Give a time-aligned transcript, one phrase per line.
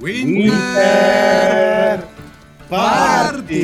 [0.00, 0.48] Winter
[2.68, 3.58] Party!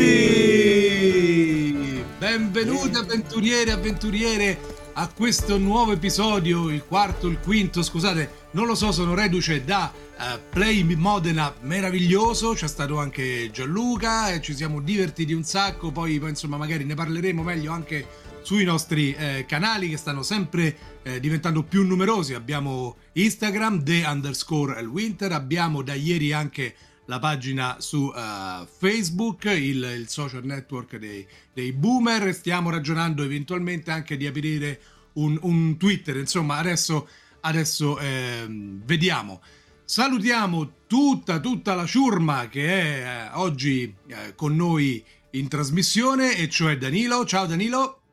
[2.19, 4.59] Benvenuti avventuriere e avventuriere
[4.95, 9.93] a questo nuovo episodio, il quarto, il quinto, scusate, non lo so, sono reduce da
[9.95, 16.15] uh, Play Modena meraviglioso, c'è stato anche Gianluca e ci siamo divertiti un sacco, poi
[16.17, 18.07] insomma magari ne parleremo meglio anche
[18.45, 22.35] sui nostri eh, canali che stanno sempre eh, diventando più numerosi.
[22.35, 26.75] Abbiamo Instagram, The underscore El Winter, abbiamo da ieri anche
[27.07, 32.35] la pagina su uh, Facebook, il, il, social network dei, dei, boomer.
[32.35, 34.81] Stiamo ragionando eventualmente anche di aprire
[35.15, 36.17] un, un Twitter.
[36.17, 37.09] Insomma, adesso,
[37.41, 39.41] adesso eh, vediamo.
[39.87, 46.49] Salutiamo tutta, tutta la ciurma che è eh, oggi eh, con noi in trasmissione, e
[46.49, 47.25] cioè Danilo.
[47.25, 48.04] Ciao Danilo.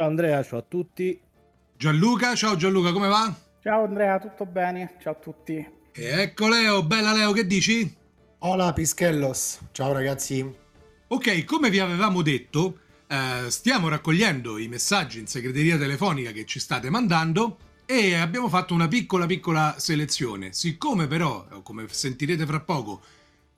[0.00, 1.20] Ciao Andrea, ciao a tutti.
[1.76, 3.34] Gianluca, ciao Gianluca, come va?
[3.62, 4.94] Ciao Andrea, tutto bene?
[4.98, 5.56] Ciao a tutti.
[5.92, 7.94] E ecco Leo, bella Leo, che dici?
[8.38, 10.56] Hola Pischellos, ciao ragazzi.
[11.08, 16.60] Ok, come vi avevamo detto, eh, stiamo raccogliendo i messaggi in segreteria telefonica che ci
[16.60, 20.54] state mandando e abbiamo fatto una piccola piccola selezione.
[20.54, 23.02] Siccome però, come sentirete fra poco,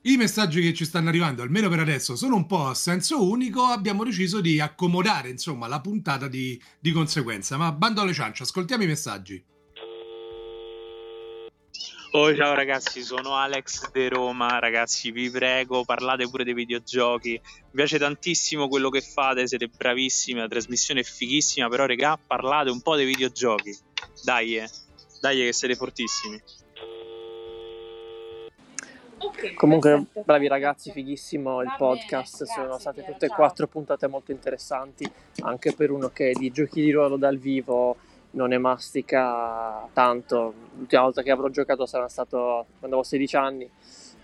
[0.02, 3.62] i messaggi che ci stanno arrivando, almeno per adesso, sono un po' a senso unico,
[3.66, 7.56] abbiamo deciso di accomodare, insomma, la puntata di, di conseguenza.
[7.56, 9.44] Ma bando alle ciance, ascoltiamo i messaggi.
[12.14, 14.58] Oh, ciao ragazzi, sono Alex de Roma.
[14.58, 17.30] Ragazzi, vi prego, parlate pure dei videogiochi.
[17.30, 22.70] Mi piace tantissimo quello che fate, siete bravissimi, la trasmissione è fighissima, però regà, parlate
[22.70, 23.74] un po' dei videogiochi.
[24.24, 24.68] Dai, eh.
[25.20, 26.42] dai che siete fortissimi.
[29.56, 30.22] Comunque, perfetto.
[30.24, 32.44] bravi ragazzi, fighissimo il podcast.
[32.44, 35.10] Sono state tutte e quattro puntate molto interessanti,
[35.42, 37.96] anche per uno che di giochi di ruolo dal vivo
[38.32, 40.54] non ne mastica tanto.
[40.76, 43.70] L'ultima volta che avrò giocato sarà stato quando avevo 16 anni.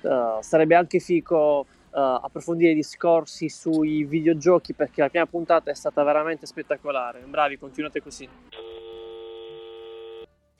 [0.00, 5.74] Uh, sarebbe anche fico uh, approfondire i discorsi sui videogiochi perché la prima puntata è
[5.74, 7.20] stata veramente spettacolare.
[7.26, 8.28] Bravi, continuate così.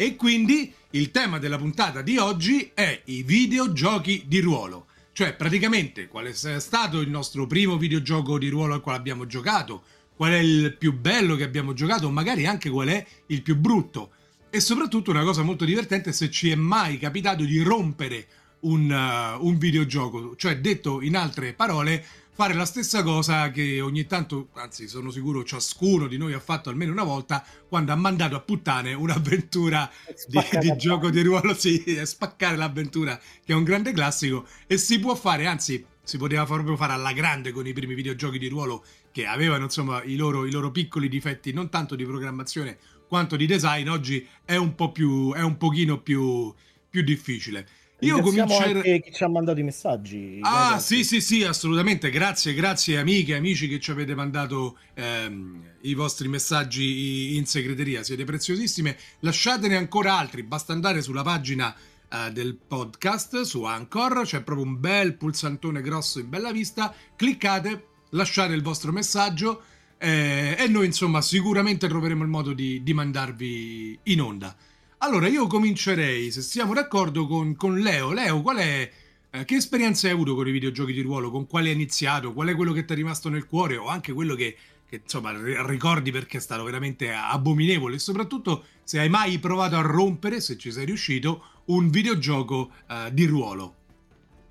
[0.00, 4.86] E quindi il tema della puntata di oggi è i videogiochi di ruolo.
[5.10, 9.82] Cioè, praticamente, qual è stato il nostro primo videogioco di ruolo al quale abbiamo giocato,
[10.14, 14.10] qual è il più bello che abbiamo giocato, magari anche qual è il più brutto.
[14.50, 18.28] E soprattutto una cosa molto divertente è se ci è mai capitato di rompere
[18.60, 20.37] un, uh, un videogioco.
[20.37, 22.06] Cioè, detto in altre parole,
[22.38, 26.71] fare la stessa cosa che ogni tanto, anzi sono sicuro ciascuno di noi ha fatto
[26.71, 29.91] almeno una volta, quando ha mandato a puttane un'avventura
[30.28, 35.00] di, di gioco di ruolo, sì, spaccare l'avventura, che è un grande classico, e si
[35.00, 38.84] può fare, anzi si poteva proprio fare alla grande con i primi videogiochi di ruolo
[39.10, 42.78] che avevano insomma i loro, i loro piccoli difetti, non tanto di programmazione
[43.09, 46.55] quanto di design, oggi è un po' più, è un pochino più,
[46.88, 47.66] più difficile.
[48.00, 50.38] Io comincerei anche chi ci ha mandato i messaggi.
[50.42, 50.97] Ah, ragazzi.
[50.97, 52.10] sì, sì, sì, assolutamente.
[52.10, 58.04] Grazie, grazie amiche e amici che ci avete mandato ehm, i vostri messaggi in segreteria.
[58.04, 58.97] Siete preziosissime.
[59.20, 60.44] Lasciatene ancora altri.
[60.44, 61.75] Basta andare sulla pagina
[62.08, 64.22] eh, del podcast su Anchor.
[64.25, 66.94] C'è proprio un bel pulsantone grosso in bella vista.
[67.16, 69.62] Cliccate, lasciate il vostro messaggio.
[69.98, 74.56] Eh, e noi, insomma, sicuramente troveremo il modo di, di mandarvi in onda.
[75.00, 78.12] Allora, io comincerei, se siamo d'accordo, con, con Leo.
[78.12, 78.91] Leo, qual è...
[79.31, 81.31] Eh, che esperienza hai avuto con i videogiochi di ruolo?
[81.31, 82.32] Con quale hai iniziato?
[82.32, 83.76] Qual è quello che ti è rimasto nel cuore?
[83.76, 84.56] O anche quello che,
[84.88, 85.32] che insomma
[85.66, 87.94] ricordi perché è stato veramente abominevole?
[87.94, 93.10] E soprattutto se hai mai provato a rompere, se ci sei riuscito, un videogioco uh,
[93.12, 93.75] di ruolo.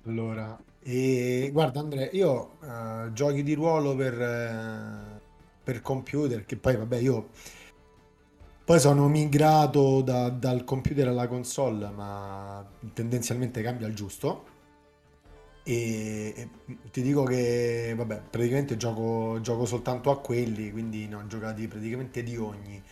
[0.06, 5.20] Allora, e, guarda Andrea, io uh, giochi di ruolo per, uh,
[5.62, 7.28] per computer, che poi vabbè io
[8.68, 12.62] poi sono migrato da- dal computer alla console, ma
[12.92, 14.44] tendenzialmente cambia il giusto.
[15.62, 16.48] E, e
[16.90, 22.22] ti dico che, vabbè, praticamente gioco, gioco soltanto a quelli, quindi ne ho giocati praticamente
[22.22, 22.82] di ogni.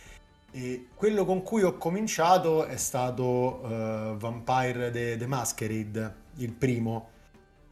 [0.49, 7.09] E quello con cui ho cominciato è stato uh, Vampire the, the Masquerade, il primo.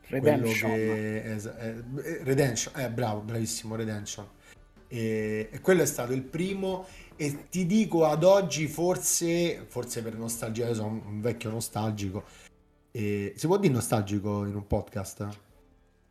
[0.10, 0.70] Redemption.
[0.70, 1.76] Che è, è,
[2.22, 4.28] Redemption, eh, bravo, bravissimo, Redemption.
[4.88, 10.16] E, e quello è stato il primo e ti dico ad oggi forse, forse per
[10.16, 12.24] nostalgia, io sono un vecchio nostalgico,
[12.92, 15.28] e, si può dire nostalgico in un podcast?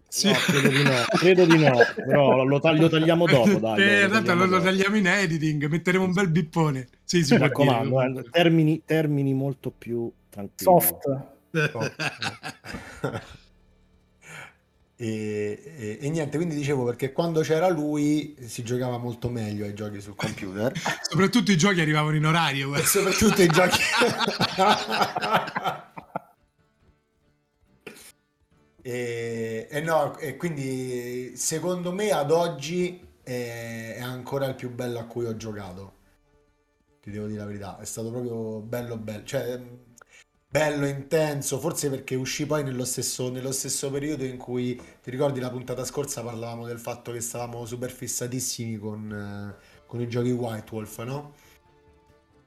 [0.08, 0.30] Sì.
[0.30, 3.58] No, credo di no, credo di no, però lo, tag- lo tagliamo dopo.
[3.58, 6.88] Dai, eh, in realtà lo, lo, tagliamo in editing, metteremo un bel bippone.
[7.02, 10.80] Sì, sì, Mi raccomando, eh, termini, termini molto più tranquilli.
[10.80, 11.20] Soft.
[11.50, 13.32] Soft.
[14.96, 19.74] E, e, e, niente, quindi dicevo perché quando c'era lui si giocava molto meglio ai
[19.74, 20.72] giochi sul computer.
[21.02, 22.74] soprattutto i giochi arrivavano in orario.
[22.84, 23.78] soprattutto i giochi.
[28.86, 34.98] E, e no, e quindi secondo me ad oggi è, è ancora il più bello
[34.98, 35.92] a cui ho giocato.
[37.00, 39.58] Ti devo dire la verità, è stato proprio bello bello, cioè
[40.54, 45.40] bello, intenso, forse perché uscì poi nello stesso, nello stesso periodo in cui, ti ricordi
[45.40, 50.30] la puntata scorsa parlavamo del fatto che stavamo super fissatissimi con, eh, con i giochi
[50.30, 51.32] White Wolf, no?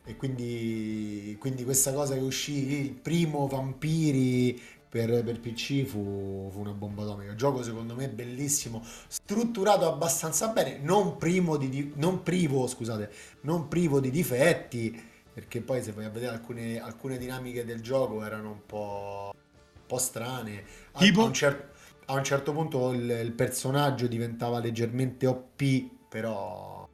[0.06, 4.58] E quindi, quindi questa cosa che uscì, il primo Vampiri
[4.88, 7.36] per, per PC fu, fu una bomba atomica.
[7.36, 13.12] Gioco secondo me bellissimo, strutturato abbastanza bene, non, di- non privo, scusate,
[13.42, 15.07] non privo di difetti,
[15.38, 19.86] perché poi se vai a vedere alcune, alcune dinamiche del gioco erano un po', un
[19.86, 20.64] po' strane.
[20.94, 21.22] A, Tipo?
[21.22, 21.70] a un cer-
[22.06, 25.64] a un certo punto il, il personaggio diventava leggermente OP,
[26.10, 26.90] però...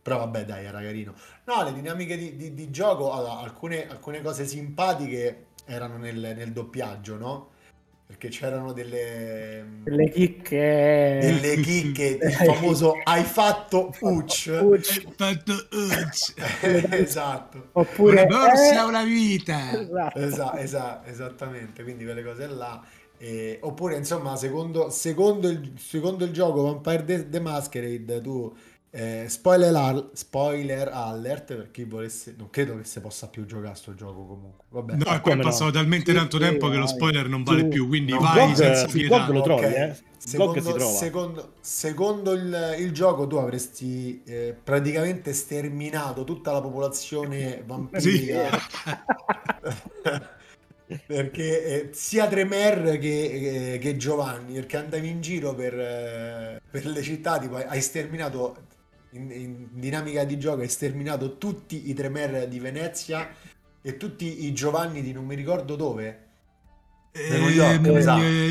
[0.00, 1.12] Però vabbè dai, era carino.
[1.44, 6.52] No, le dinamiche di, di- di gioco, allora, alcune, alcune cose simpatiche erano nel, nel
[6.52, 7.50] doppiaggio, no?
[8.08, 11.18] Perché c'erano delle, Le chicche...
[11.20, 14.50] delle chicche, il famoso hai fatto Uch.
[14.62, 15.04] Uch.
[15.14, 16.88] Fatto ucc.
[16.94, 17.68] esatto.
[17.72, 18.22] Oppure...
[18.22, 19.72] Una borsa eh, una vita.
[19.78, 20.18] esatto.
[20.18, 22.82] Esa- esa- esattamente, quindi quelle cose là.
[23.18, 28.56] E- oppure, insomma, secondo, secondo il, secondo il gioco Vampire the, the Masquerade, tu
[28.90, 33.72] eh, spoiler, al- spoiler alert per chi volesse, non credo che si possa più giocare
[33.72, 34.64] a sto gioco comunque.
[34.70, 35.42] Vabbè, No, Ah, qua è come no?
[35.42, 36.94] passato talmente Sì, tanto sì, tempo che lo vai.
[36.94, 39.26] spoiler non vale Su- più, quindi no, vai blog- senza pietà.
[39.26, 39.76] blog lo trovi, Ok.
[39.76, 39.96] eh?
[40.18, 47.62] Secondo, secondo- secondo il, il gioco tu avresti eh, praticamente sterminato tutta la popolazione
[47.96, 48.26] Sì.
[48.26, 48.50] vampirica
[51.06, 56.86] perché eh, sia Tremer che, eh, che Giovanni perché andavi in giro per, eh, per
[56.86, 58.66] le città tipo hai sterminato
[59.10, 63.34] in, in dinamica di gioco hai sterminato tutti i Tremer di Venezia
[63.80, 66.26] e tutti i Giovanni di non mi ricordo dove
[67.26, 68.22] New York, Ehm, esatto.
[68.22, 68.46] eh,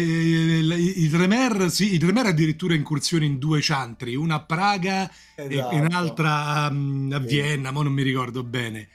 [0.59, 5.09] I i Tremer, sì, i Tremer addirittura incursioni in due centri, una a Praga
[5.47, 5.75] e- Esatto.
[5.75, 7.19] e un'altra mm, a.
[7.19, 8.89] Vienna, ma non mi ricordo bene.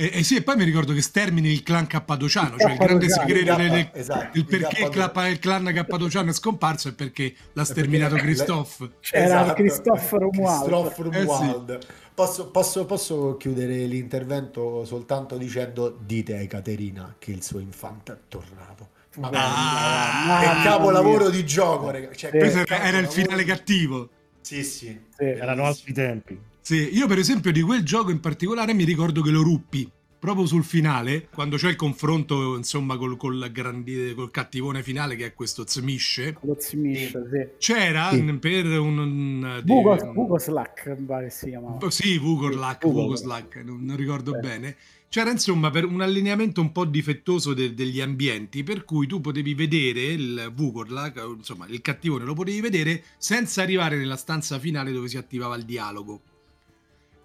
[0.00, 2.78] E, e sì, e poi mi ricordo che stermini il clan Cappadociano, Il cioè il
[2.78, 7.34] grande segreto il del- esatto, il perché il, il clan Cappadociano è scomparso è perché
[7.54, 8.90] l'ha sterminato perché- Christophe.
[9.00, 9.52] C'era Esatto.
[9.54, 10.92] Cristoforo Romualdo.
[10.94, 11.88] Cristoforo Eh sì.
[12.14, 18.16] Posso, posso- posso chiudere l'intervento soltanto dicendo dite a Caterina che il suo infante è
[18.28, 18.90] tornato.
[19.16, 21.30] Vabbè, Ah, è mamma capolavoro mia.
[21.30, 21.92] di gioco.
[21.92, 22.28] Cioè, Sì.
[22.30, 24.08] Che era il capolavoro finale cattivo.
[24.42, 24.86] Sì, sì.
[25.16, 25.24] Sì.
[25.24, 26.38] Erano altri tempi.
[26.68, 30.44] Sì, io per esempio di quel gioco in particolare mi ricordo che lo ruppi proprio
[30.44, 35.32] sul finale, quando c'è il confronto insomma col, col, grandi- col cattivone finale che è
[35.32, 36.36] questo Zmisce.
[36.42, 37.48] Lo Zimish, sì.
[37.56, 38.22] C'era Sì.
[38.34, 38.98] per un...
[38.98, 41.90] un- di- Bugo, Bugo Slack, mi pare si chiamava.
[41.90, 44.40] Sì, Vugorlak, Vugor- Vugoslak, non, non ricordo Eh.
[44.40, 44.76] bene.
[45.08, 49.54] C'era insomma per un allineamento un po' difettoso de- degli ambienti, per cui tu potevi
[49.54, 55.08] vedere il Vugorlak, insomma il cattivone lo potevi vedere senza arrivare nella stanza finale dove
[55.08, 56.20] si attivava il dialogo.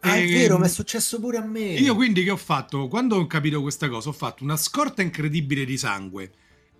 [0.05, 1.61] Ah, è E- vero, ma è successo pure a me.
[1.61, 2.87] io quindi che ho fatto?
[2.89, 6.31] Quando ho capito questa cosa, ho fatto una scorta incredibile di sangue.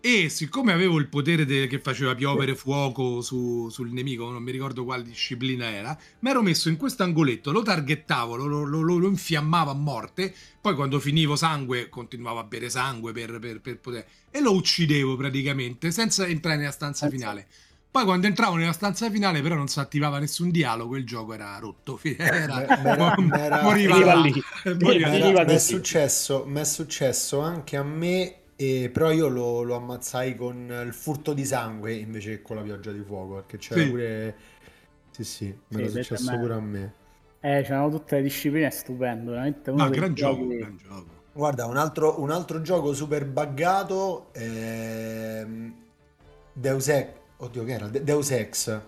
[0.06, 4.52] E siccome avevo il potere de- che faceva piovere fuoco su- sul nemico, non mi
[4.52, 8.98] ricordo quale disciplina era, mi ero messo in questo angoletto, lo targettavo, lo, lo- lo-
[8.98, 13.80] lo infiammavo a morte, poi quando finivo sangue continuavo a bere sangue per, per- per
[13.80, 14.06] poter...
[14.30, 17.48] e lo uccidevo praticamente senza entrare nella stanza finale.
[17.94, 21.60] Poi quando entravo nella stanza finale però non si attivava nessun dialogo, il gioco era
[21.60, 24.44] rotto, era, Beh, m'era- m'era- moriva lì.
[24.80, 25.22] Moriva lì.
[25.44, 30.94] Mi è successo, successo anche a me, e- però io lo, lo ammazzai con il
[30.94, 33.86] furto di sangue invece che con la pioggia di fuoco, perché c'era Sì.
[33.86, 34.36] pure...
[35.12, 36.94] Sì, sì, mi era Sì, successo per me- pure a me.
[37.42, 41.22] Eh, c'erano tutte le discipline stupendo, veramente uno No, gran gioco, gran gioco.
[41.34, 45.74] Guarda, un altro, un altro gioco super buggato, ehm,
[46.54, 47.10] Deus Ex,
[47.44, 47.88] oddio che era?
[47.88, 48.80] De- Deus Ex,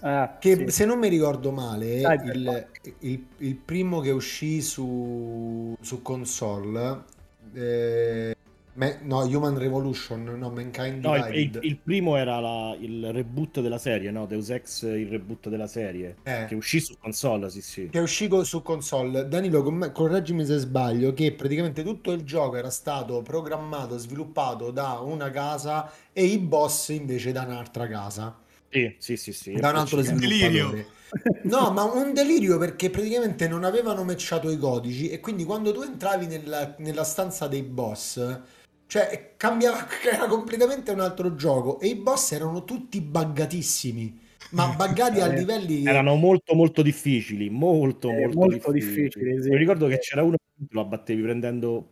[0.00, 0.70] Ah, che sì.
[0.70, 2.80] se non mi ricordo male, Cyberpunk.
[2.82, 7.04] il, il- il primo che uscì su, su console,
[7.52, 8.34] eh,
[8.76, 13.60] me- no, Human Revolution, no, Mankind No, il, il- il primo era la- il reboot
[13.60, 14.26] della serie, no?
[14.26, 16.16] Deus Ex, il reboot della serie.
[16.22, 16.44] Eh.
[16.48, 17.88] Che uscì su console, sì, sì.
[17.88, 19.28] che uscito su console.
[19.28, 25.30] Danilo, correggimi se sbaglio, che praticamente tutto il gioco era stato programmato, sviluppato da una
[25.30, 28.36] casa e i boss invece da un'altra casa,
[28.68, 29.52] Sì, sì, sì, sì.
[29.52, 30.94] da un altro Delirio.
[31.44, 35.82] No, ma un delirio perché praticamente non avevano matchato i codici e quindi quando tu
[35.82, 38.40] entravi nella, nella stanza dei boss,
[38.86, 45.20] cioè cambiava, era completamente un altro gioco e i boss erano tutti buggatissimi, ma buggati
[45.20, 45.84] a Eh, livelli...
[45.88, 49.48] Erano molto molto difficili, molto Eh, molto, molto difficili, sì.
[49.50, 51.90] Mi ricordo che c'era uno che lo abbattevi prendendo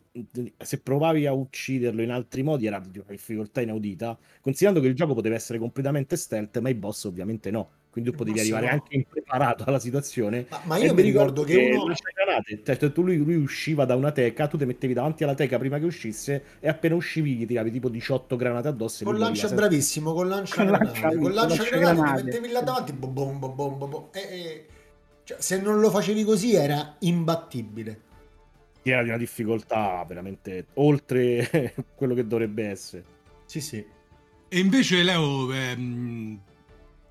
[0.59, 4.95] se provavi a ucciderlo in altri modi era di una difficoltà inaudita, considerando che il
[4.95, 7.71] gioco poteva essere completamente stealth, ma i boss ovviamente no.
[7.95, 10.47] Quindi tu potevi arrivare anche impreparato alla situazione.
[10.51, 11.95] Ma, ma io mi ricordo, che, che uno...
[12.13, 15.59] granate, cioè, tu lui, lui, usciva da una teca, tu ti mettevi davanti alla teca
[15.59, 19.05] prima che uscisse e appena uscivi gli tiravi tipo 18 granate addosso.
[19.05, 21.01] Con lancia via, bravissimo, con lancia con granate.
[21.01, 24.09] Lancia, con lancia, lancia granate, granate, ti mettevi là davanti, bom, bom, bom, bom, bom,
[24.13, 24.67] e, e...
[25.23, 28.01] Cioè, se non lo facevi così era imbattibile.
[28.83, 33.05] Era di una difficoltà veramente oltre quello che dovrebbe essere.
[33.45, 33.87] Sì, sì.
[34.49, 35.53] E invece Leo...
[35.53, 36.41] Ehm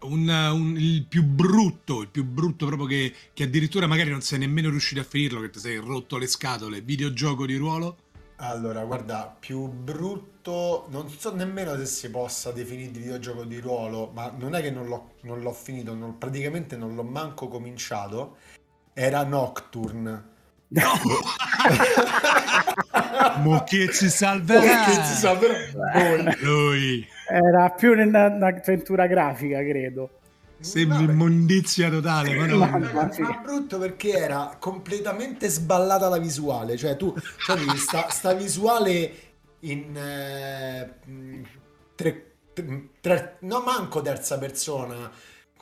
[0.04, 4.40] un, un, il più brutto, il più brutto proprio che, che, addirittura magari non sei
[4.40, 7.98] nemmeno riuscito a finirlo, che ti sei rotto le scatole, videogioco di ruolo?
[8.38, 14.34] Allora, guarda, più brutto, non so nemmeno se si possa definire videogioco di ruolo, ma
[14.38, 18.38] non è che non l'ho, non l'ho finito, non, praticamente non l'ho manco cominciato,
[18.94, 20.32] era Nocturne.
[20.70, 20.82] No!
[23.42, 24.86] Mo che ci salverà?
[24.86, 26.36] Che ci salverà?
[26.42, 27.08] Lui.
[27.28, 30.10] Era più un'avventura grafica, credo.
[30.60, 32.58] Sembra immondizia totale, ma no.
[32.58, 36.78] Ma, ma, ma brutto perché era completamente sballata la visuale.
[36.78, 37.14] Cioè, tu
[37.46, 39.12] cioè, sta, sta visuale
[39.60, 40.94] in eh,
[41.96, 42.32] tre,
[43.02, 45.12] tre, no, manco terza persona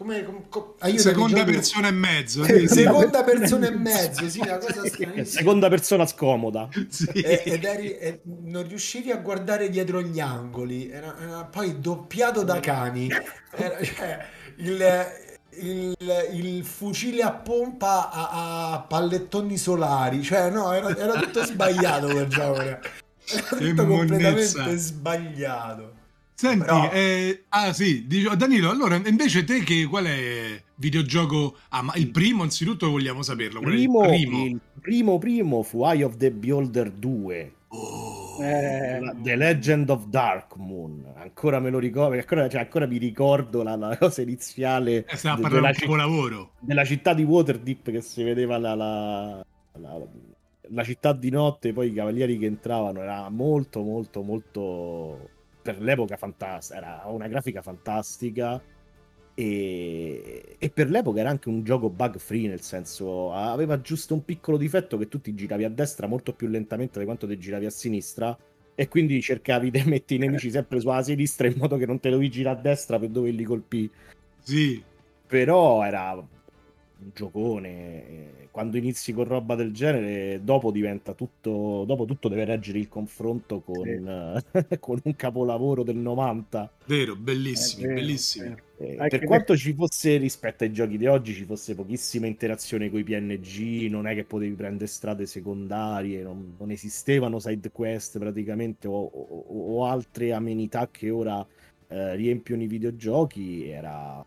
[0.01, 2.67] come, come, come seconda persona e mezzo sì.
[2.67, 4.27] seconda persona e mezzo.
[4.27, 4.81] sì, una cosa
[5.23, 6.69] seconda persona scomoda.
[6.89, 7.05] Sì.
[7.11, 12.43] e, ed eri, e non riuscivi a guardare dietro gli angoli era, era poi doppiato
[12.43, 13.09] da cani.
[13.53, 14.25] Era, cioè,
[14.57, 14.85] il,
[15.49, 15.95] il,
[16.31, 22.27] il, fucile a pompa a, a, pallettoni solari cioè no era, era tutto sbagliato quel
[22.27, 22.79] gioco era
[23.49, 25.99] tutto completamente sbagliato
[26.41, 26.89] Senti, Però...
[26.91, 31.55] eh, ah sì, Danilo, allora invece te che qual è videogioco?
[31.69, 33.59] Ah, ma il primo anzitutto vogliamo saperlo.
[33.59, 34.45] Primo, il primo?
[34.45, 37.53] Il primo primo fu Eye of the Beholder 2.
[37.67, 38.43] Oh.
[38.43, 43.61] Eh, the Legend of Dark Moon, ancora me lo ricordo, ancora, cioè, ancora mi ricordo
[43.61, 48.57] la, la cosa iniziale eh, de, della, citt- della città di Waterdeep che si vedeva
[48.57, 50.07] la, la, la,
[50.69, 55.29] la città di notte, poi i cavalieri che entravano, era molto molto molto
[55.61, 58.61] per l'epoca fantastica, era una grafica fantastica
[59.33, 64.25] e, e, per l'epoca era anche un gioco bug free, nel senso aveva giusto un
[64.25, 67.65] piccolo difetto che tu ti giravi a destra molto più lentamente di quanto ti giravi
[67.65, 68.37] a sinistra
[68.75, 72.09] e quindi cercavi di mettere i nemici sempre sulla sinistra in modo che non te
[72.09, 73.89] dovevi girare a destra per dove li colpì.
[74.41, 74.83] Sì.
[75.27, 76.21] Però era
[77.13, 78.49] giocone.
[78.51, 81.83] Quando inizi con roba del genere, dopo diventa tutto.
[81.85, 84.77] Dopo tutto deve reggere il confronto con, sì.
[84.79, 86.71] con un capolavoro del 90.
[86.85, 88.55] Vero, bellissimo, vero, bellissimo.
[88.77, 92.99] Eh, per quanto ci fosse rispetto ai giochi di oggi, ci fosse pochissima interazione con
[92.99, 98.87] i PNG, non è che potevi prendere strade secondarie, non, non esistevano side quest praticamente
[98.87, 101.45] o, o, o altre amenità che ora
[101.87, 103.69] eh, riempiono i videogiochi.
[103.69, 104.25] Era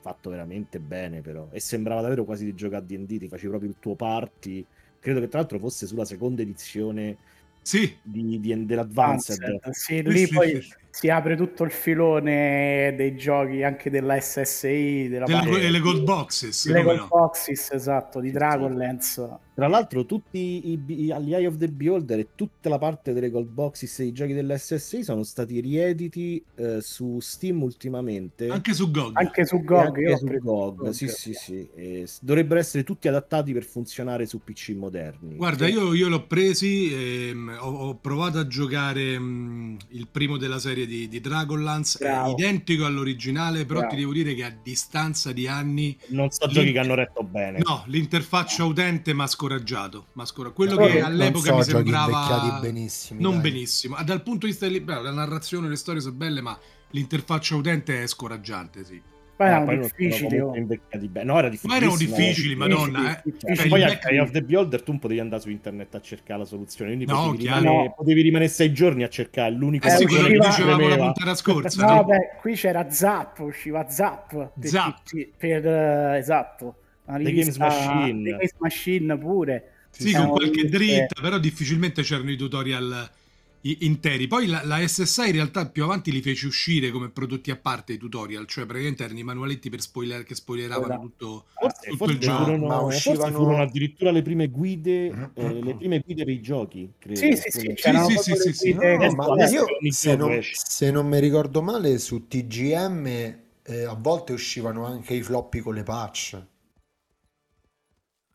[0.00, 1.48] fatto veramente bene però.
[1.50, 4.64] E sembrava davvero quasi di giocare a D&D ti facevi proprio il tuo party.
[4.98, 7.16] Credo che tra l'altro fosse sulla seconda edizione
[7.62, 7.96] sì.
[8.02, 9.70] di, di, dell'Advanced.
[9.70, 15.08] Sì, lì sì, poi sì, si apre tutto il filone dei giochi anche della SSI
[15.08, 17.06] della delle, parte, le gold boxes le gold no?
[17.08, 22.70] boxes esatto di Dragonlance tra l'altro tutti i, gli Eye of the Beholder e tutta
[22.70, 27.60] la parte delle gold boxes e i giochi dell'SSI sono stati riediti eh, su Steam
[27.62, 28.48] ultimamente.
[28.48, 29.10] Anche su GOG.
[29.18, 30.88] Anche su GOG, anche su GOG.
[30.88, 31.68] sì sì sì.
[31.74, 35.36] E dovrebbero essere tutti adattati per funzionare su PC moderni.
[35.36, 35.72] Guarda sì.
[35.72, 40.79] io, io l'ho presi e, ho, ho, provato a giocare mh, il primo della serie
[40.80, 42.28] serie di, di Dragonlance Bravo.
[42.28, 43.94] è identico all'originale, però Bravo.
[43.94, 45.96] ti devo dire che a distanza di anni...
[46.08, 47.60] Non so giochi che hanno retto bene.
[47.64, 50.06] No, l'interfaccia utente mi ha scoraggiato.
[50.12, 52.58] M'ha Quello però che all'epoca so, mi sembrava...
[52.60, 53.20] benissimo.
[53.20, 53.50] Non dai.
[53.50, 53.96] benissimo.
[54.02, 56.58] Dal punto di vista della narrazione, le storie sono belle, ma
[56.90, 59.00] l'interfaccia utente è scoraggiante, sì.
[59.40, 60.38] Poi eh, erano difficili.
[60.38, 60.52] Oh.
[61.22, 61.72] No, era difficili.
[61.72, 63.22] Ma erano difficili, madonna.
[63.22, 63.54] Eh.
[63.54, 66.44] Cioè, poi a Cry of the Beholder tu potevi andare su internet a cercare la
[66.44, 66.94] soluzione.
[66.94, 67.94] Quindi no, potevi, rimanere, no.
[67.96, 71.68] potevi, rimanere, sei giorni a cercare l'unico eh, sì, quello che dicevamo la puntata scorsa.
[71.90, 74.50] No, no, beh, qui c'era Zap, usciva Zap.
[74.58, 75.00] Per, Zap.
[75.38, 76.74] Per, uh, esatto.
[77.06, 78.22] The Games Machine.
[78.22, 79.70] The Games Machine pure.
[79.88, 83.10] Sì, con qualche dritta, però difficilmente c'erano i tutorial
[83.62, 84.26] interi.
[84.26, 87.92] Poi la, la, SSI in realtà più avanti li fece uscire come prodotti a parte
[87.92, 92.12] i tutorial, cioè praticamente erano i manualetti per spoiler che spoileravano tutto, forse, tutto forse
[92.14, 92.44] il gioco.
[92.44, 93.36] Furono, ma uscivano...
[93.36, 95.24] furono addirittura le prime guide, mm-hmm.
[95.34, 97.18] eh, le prime guide per i giochi, credo.
[97.18, 98.72] Sì, sì, sì, sì, sì, sì, sì.
[98.72, 104.32] No, ma io, se, non, se non mi ricordo male, su TGM eh, a volte
[104.32, 106.42] uscivano anche i floppy con le patch.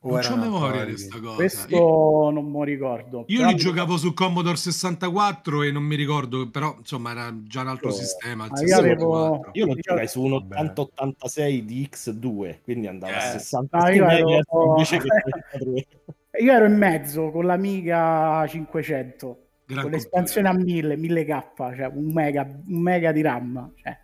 [0.08, 1.36] O Non c'ho memoria di questa cosa.
[1.36, 3.24] Questo Io, non mi ricordo.
[3.28, 7.62] io Però- li giocavo su Commodore 64 e non mi ricordo, però insomma era già
[7.62, 8.46] un altro Io- sistema.
[8.48, 9.52] Ah, io avevo- 64.
[9.54, 10.60] Io lo Io- giocai su un Vabbè.
[10.60, 13.32] 8086 di X2, quindi andava a Eh.
[13.40, 15.08] 60 No, io ero- MHz invece che
[15.52, 15.88] 33.
[16.44, 22.12] Io ero in mezzo con l'Amiga 500, Gran con l'espansione a 1000, 1000K, cioè un
[22.14, 23.72] mega, un mega di RAM.
[23.82, 23.98] Cioè.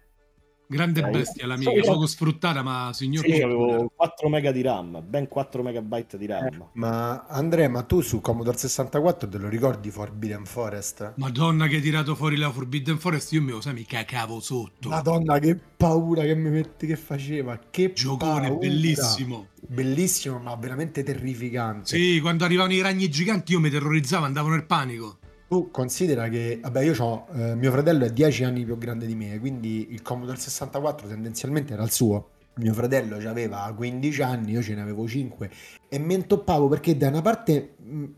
[0.72, 5.04] Grande Eh, bestia l'amiga, io- poco sfruttata, ma signor Sì, avevo 4 mega di RAM,
[5.06, 6.70] ben 4 megabyte di RAM.
[6.74, 11.14] Ma Andrea, ma tu su Commodore 64 te lo ricordi Forbidden Forest?
[11.18, 14.88] Madonna che hai tirato fuori la Forbidden Forest, io me lo sai, mi cacavo sotto.
[14.88, 17.60] Madonna, che paura che mi metti che faceva.
[17.70, 18.56] Che Giocone paura.
[18.56, 19.48] bellissimo.
[19.68, 21.98] Bellissimo, ma veramente terrificante.
[21.98, 25.18] Sì, quando arrivavano i ragni giganti io mi terrorizzavo, andavo nel panico.
[25.52, 29.38] Tu considera che, vabbè, io ho mio fratello è 10 anni più grande di me,
[29.38, 32.30] quindi il Commodore 64 tendenzialmente era il suo.
[32.56, 35.50] Mio fratello aveva 15 anni, io ce ne avevo 5
[35.90, 37.74] e mi intoppavo perché da una parte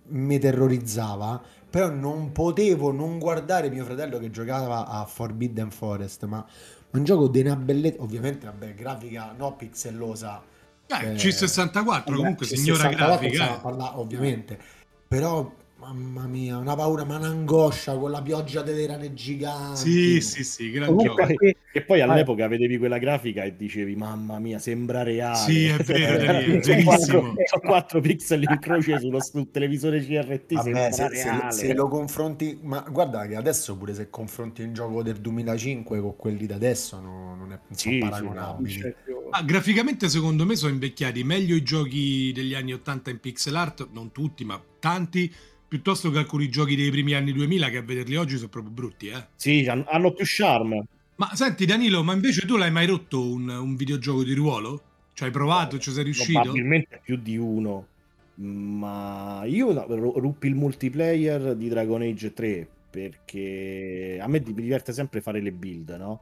[0.10, 6.46] mi terrorizzava, però non potevo non guardare mio fratello che giocava a Forbidden Forest, ma
[6.92, 10.40] un gioco di una bellezza, ovviamente, vabbè, grafica no pixellosa,
[10.86, 13.56] Eh, Eh, C64 comunque, Sì, signora 64 grafica.
[13.58, 13.60] eh.
[13.60, 14.60] parlando, ovviamente.
[15.08, 15.52] Però,
[15.86, 19.78] mamma mia, una paura, ma un'angoscia con la pioggia delle rane giganti.
[19.78, 21.34] Sì, sì, sì, gran Comunque, gioco.
[21.36, 22.12] qui- E poi Ah.
[22.12, 25.36] all'epoca vedevi quella grafica e dicevi, mamma mia, sembra reale.
[25.38, 26.84] Sì, è vero, Cioè, sono verissimo.
[26.84, 31.52] quattro- sono 4 pixel in croce sullo, sul televisore CRT, Vabbè, sembra se, se- reale.
[31.52, 36.16] se lo confronti, ma guarda che adesso pure se confronti un gioco del 2005 con
[36.16, 38.94] quelli da adesso no- non, è Sì, sono sì.
[39.32, 43.88] Ah, graficamente secondo me sono invecchiati meglio i giochi degli anni 80 in pixel art,
[43.92, 45.34] non tutti, ma tanti,
[45.74, 49.08] piuttosto che alcuni giochi dei primi anni 2000 che a vederli oggi sono proprio brutti,
[49.08, 49.26] eh.
[49.36, 50.86] Sì, han- hanno più charme.
[51.16, 54.82] Ma senti Danilo, ma invece tu l'hai mai rotto un, un videogioco di ruolo?
[55.16, 56.42] Ci hai provato, ci sei riuscito?
[56.42, 57.88] Probabilmente più di uno.
[58.36, 59.74] Ma io
[60.20, 65.54] ruppi il multiplayer di Dragon Age 3 perché a me mi diverte sempre fare le
[65.54, 66.22] build, no?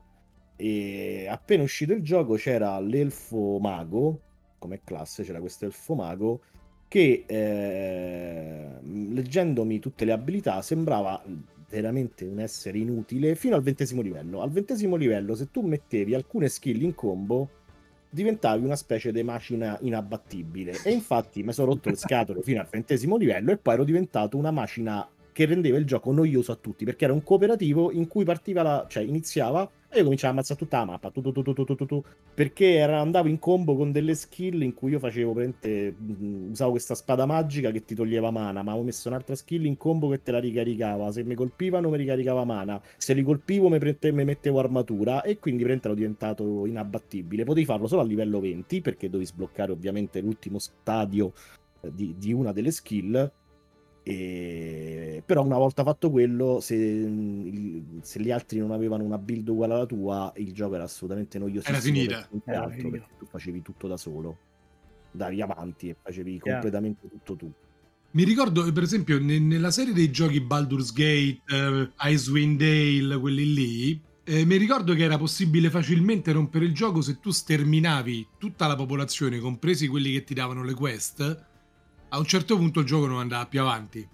[0.56, 4.18] E appena uscito il gioco c'era l'elfo mago,
[4.58, 6.42] come classe c'era questo elfo mago
[6.91, 11.23] che eh, leggendomi tutte le abilità sembrava
[11.69, 14.41] veramente un essere inutile fino al ventesimo livello.
[14.41, 17.47] Al ventesimo livello se tu mettevi alcune skill in combo
[18.10, 22.67] diventavi una specie di macina inabbattibile e infatti mi sono rotto le scatole fino al
[22.69, 26.84] ventesimo livello e poi ero diventato una macina che rendeva il gioco noioso a tutti
[26.84, 30.58] perché era un cooperativo in cui partiva la cioè iniziava e io cominciavo a ammazzare
[30.58, 31.43] tutta la mappa, tu, tu,
[31.86, 36.51] tu, perché era, andavo in combo con delle skill in cui io facevo, prente, mm,
[36.51, 40.08] usavo questa spada magica che ti toglieva mana, ma avevo messo un'altra skill in combo
[40.08, 44.13] che te la ricaricava, se mi colpivano mi ricaricava mana, se li colpivo mi, prente,
[44.13, 47.43] mi mettevo armatura e quindi prente, ero diventato inabbattibile.
[47.43, 51.34] Potevi farlo solo a livello 20 perché dovevi sbloccare ovviamente l'ultimo stadio
[51.82, 53.30] eh, di, di una delle skill
[54.04, 55.22] e...
[55.26, 59.86] però una volta fatto quello se, se gli altri non avevano una build uguale alla
[59.86, 62.16] tua il gioco era assolutamente noiosissimo Era finita.
[62.18, 62.98] per chiunque Era altro, finita.
[62.98, 64.38] perché tu facevi tutto da solo
[65.12, 66.52] davi avanti e facevi Chiaro.
[66.62, 67.52] completamente tutto tu
[68.14, 73.54] Mi ricordo, per esempio, ne- nella serie dei giochi Baldur's Gate, eh, Icewind Dale, quelli
[73.54, 78.68] lì, eh, mi ricordo che era possibile facilmente rompere il gioco se tu sterminavi tutta
[78.68, 81.50] la popolazione, compresi quelli che ti davano le quest.
[82.13, 84.06] A un certo punto il gioco non andava più avanti.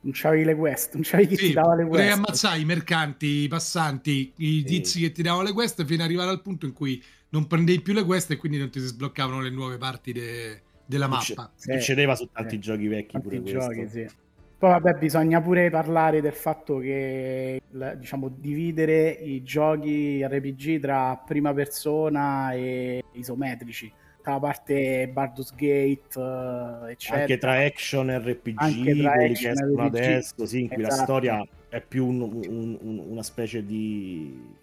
[0.00, 2.16] Non c'avevi le quest, non c'avevi chi Sì, ti dava le potevi quest.
[2.16, 4.64] ammazzare i mercanti, i passanti, i Sì.
[4.64, 7.80] tizi che ti davano le quest fino ad arrivare al punto in cui non prendevi
[7.80, 11.52] più le quest e quindi non ti si sbloccavano le nuove parti de- della mappa.
[11.54, 11.72] Sì.
[11.72, 12.60] succedeva su tanti Sì.
[12.60, 14.06] giochi vecchi Tanti pure giochi, questo sì.
[14.58, 17.60] Poi vabbè, bisogna pure parlare del fatto che
[17.96, 23.92] diciamo dividere i giochi RPG tra prima persona e isometrici,
[24.28, 26.18] tra la parte Baldur's Gate,
[26.86, 27.20] eh, eccetera.
[27.22, 29.96] anche tra action e RPG, Anche tra quelli action che e escono RPG.
[29.96, 31.02] adesso, sì, in cui la Esatto.
[31.04, 34.56] storia è più un- un- un- una specie di,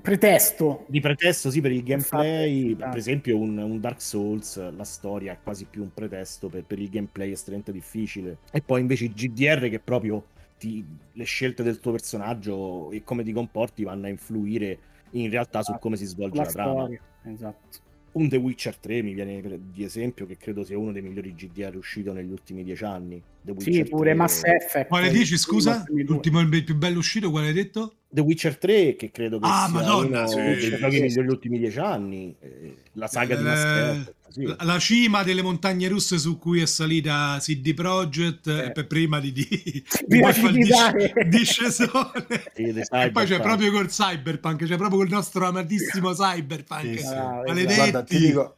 [0.00, 0.84] Pretesto.
[0.86, 2.72] di pretesto sì, per il gameplay.
[2.72, 2.88] Esatto.
[2.90, 6.78] Per esempio, un, un Dark Souls, la storia è quasi più un pretesto per, per
[6.78, 8.38] il gameplay estremamente difficile.
[8.52, 10.24] E poi invece i GDR che proprio
[10.58, 14.78] ti- le scelte del tuo personaggio e come ti comporti vanno a influire
[15.10, 16.72] in realtà su come si svolge La la trama.
[16.72, 17.00] storia.
[17.24, 17.78] Esatto.
[18.14, 21.76] Un The Witcher 3 mi viene di esempio, che credo sia uno dei migliori GDR
[21.76, 23.20] uscito negli ultimi dieci anni.
[23.42, 24.88] The Sì, Witcher pure 3 Mass Effect.
[24.88, 25.84] Quale dici, scusa?
[25.88, 27.96] L'ultimo il più bello uscito, quale hai detto?
[28.14, 31.14] The Witcher 3, che credo che Ah, sia Madonna, uno sì, dei sì, giochi sì.
[31.16, 32.32] degli ultimi dieci anni.
[32.38, 34.54] eh, La saga di Mass Eh, sì.
[34.60, 38.66] La, cima delle montagne russe su cui è salita CD Projekt Eh.
[38.66, 42.52] eh, per prima di, di, di Prima di disc- discesone.
[42.54, 46.98] E poi c'è proprio col Cyberpunk, c'è proprio col nostro amatissimo Cyberpunk.
[46.98, 47.14] Sì, sì.
[47.14, 47.74] Ah, Maledetti.
[47.74, 48.56] Guarda, ti dico,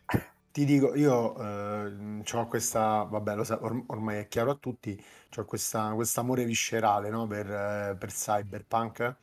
[0.53, 5.03] ti dico, io eh, ho questa, vabbè, lo sa, or- ormai è chiaro a tutti,
[5.37, 9.15] ho questa, amore viscerale, no, per, eh, per Cyberpunk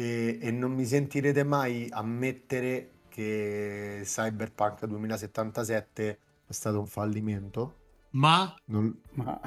[0.00, 7.74] e, e non mi sentirete mai ammettere che Cyberpunk 2077 è stato un fallimento.
[8.10, 8.54] Ma?
[8.66, 8.98] Non...
[9.12, 9.38] Ma,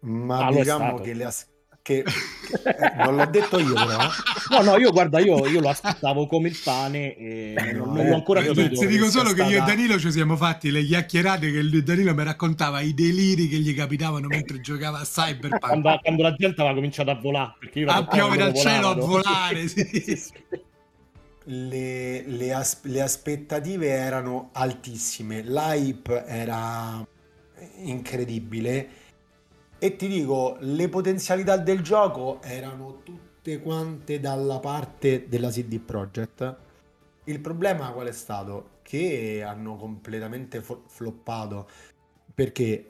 [0.00, 1.48] ma ah, diciamo che le, as-
[1.82, 3.98] che, che eh, non l'ho detto io però
[4.50, 8.06] no no io guarda io, io lo aspettavo come il pane e eh, non, non
[8.06, 10.84] l'ho ancora io capito ti dico solo che io e Danilo ci siamo fatti le
[10.84, 15.58] chiacchierate che Danilo mi raccontava i deliri che gli capitavano mentre giocava a Cyberpunk.
[15.58, 17.54] Quando, quando la gente aveva cominciato a volare
[17.86, 20.32] a piovere dal cielo a volare sì.
[21.44, 27.04] le, le, as- le aspettative erano altissime l'hype era
[27.78, 29.00] incredibile
[29.82, 36.56] e ti dico, le potenzialità del gioco erano tutte quante dalla parte della CD Projekt.
[37.24, 38.78] Il problema qual è stato?
[38.82, 41.68] Che hanno completamente floppato
[42.32, 42.86] perché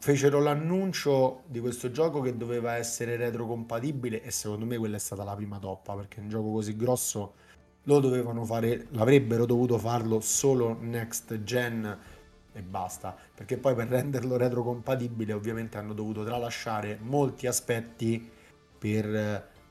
[0.00, 5.24] fecero l'annuncio di questo gioco che doveva essere retrocompatibile e secondo me quella è stata
[5.24, 7.32] la prima toppa perché un gioco così grosso
[7.84, 11.98] lo dovevano fare, l'avrebbero dovuto farlo solo next gen
[12.54, 18.30] e basta, perché poi per renderlo retrocompatibile ovviamente hanno dovuto tralasciare molti aspetti
[18.78, 19.14] per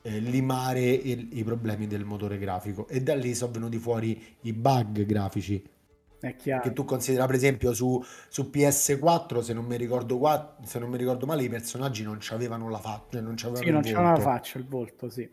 [0.02, 4.52] eh, limare il, i problemi del motore grafico e da lì sono venuti fuori i
[4.52, 5.72] bug grafici.
[6.20, 6.62] È chiaro.
[6.62, 10.90] Che tu considera per esempio su, su PS4, se non, mi ricordo qua, se non
[10.90, 14.22] mi ricordo male, i personaggi non avevano la faccia, non c'avevano sì, non c'avevano la
[14.22, 15.28] faccia, il volto, sì.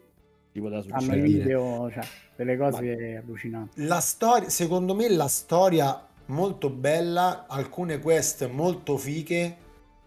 [0.52, 2.04] Tipo da Hanno i video, cioè,
[2.36, 3.86] delle cose Ma allucinanti.
[3.86, 9.56] La storia, secondo me la storia molto bella, alcune quest molto fiche,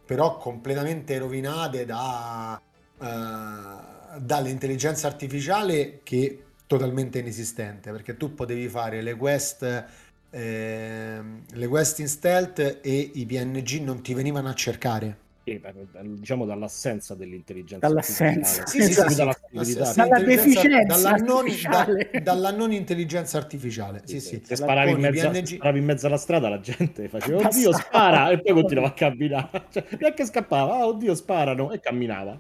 [0.05, 2.61] però completamente rovinate da,
[2.99, 9.85] uh, dall'intelligenza artificiale che è totalmente inesistente, perché tu potevi fare le quest,
[10.31, 17.15] eh, le quest in stealth e i PNG non ti venivano a cercare diciamo dall'assenza
[17.15, 18.67] dell'intelligenza dall'assenza.
[18.67, 24.03] sì, sì, dalla, dalla deficienza dalla non, da, dalla non, intelligenza artificiale.
[24.05, 24.41] Sì, sì.
[24.43, 25.57] se sparavi in, mezzo, PNG...
[25.57, 28.31] sparavi in, mezzo, alla strada la gente faceva oddio spara!
[28.31, 29.63] E poi continuava a camminare.
[29.75, 31.73] Cioè, neanche scappava ah, oddio sparano!
[31.73, 32.37] E camminava.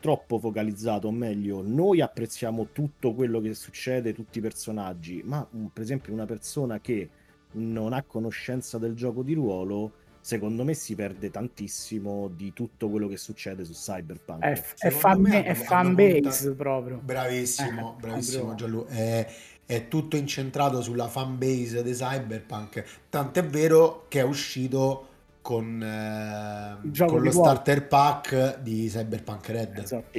[0.00, 5.82] Troppo focalizzato o meglio noi apprezziamo tutto quello che succede tutti i personaggi ma per
[5.82, 7.08] esempio una persona che
[7.52, 9.92] non ha conoscenza del gioco di ruolo
[10.28, 14.42] secondo me si perde tantissimo di tutto quello che succede su Cyberpunk.
[14.42, 17.00] È, è, fan, me, è fan base proprio.
[17.02, 18.92] Bravissimo, eh, bravissimo Gianluca.
[18.92, 19.26] È,
[19.64, 22.84] è, tutto incentrato sulla fan base di Cyberpunk.
[23.08, 25.06] Tant'è vero che è uscito
[25.40, 29.78] con, eh, con lo starter pack di Cyberpunk Red.
[29.78, 30.18] Esatto.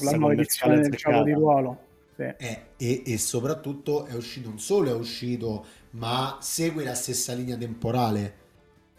[0.00, 1.84] La nuova edizione del gioco di ruolo.
[2.14, 2.24] Sì.
[2.36, 7.56] Eh, e, e soprattutto è uscito, non solo è uscito, ma segue la stessa linea
[7.56, 8.39] temporale